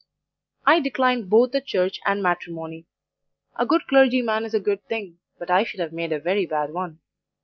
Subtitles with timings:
[0.65, 2.87] "I declined both the Church and matrimony.
[3.55, 6.73] A good clergyman is a good thing, but I should have made a very bad
[6.73, 7.01] one.